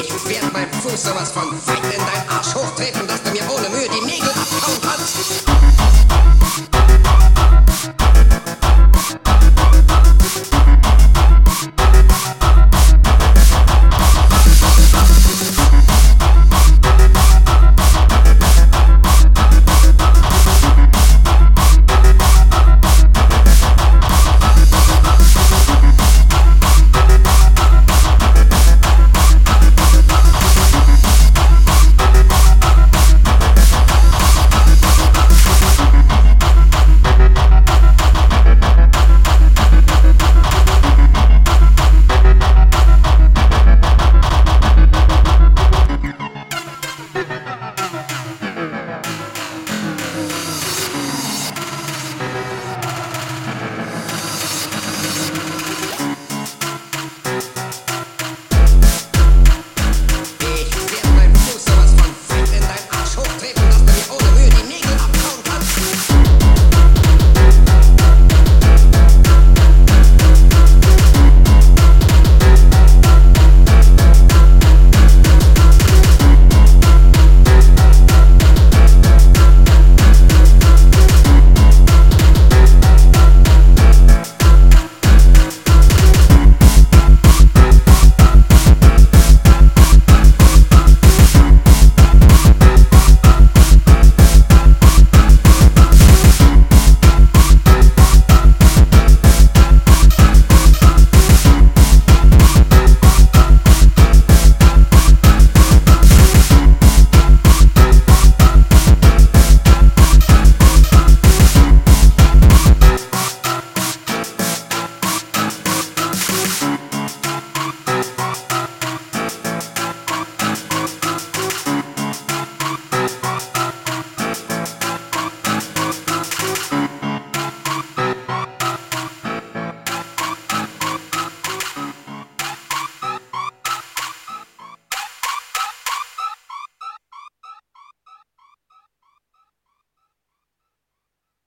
Ich 0.00 0.28
werd 0.30 0.50
mein 0.54 0.72
Fuß 0.72 1.02
sowas 1.02 1.30
von 1.30 1.52
weit 1.66 1.84
in 1.84 2.00
deinen 2.00 2.28
Arsch 2.30 2.54
hochtreten, 2.54 3.06
dass 3.06 3.19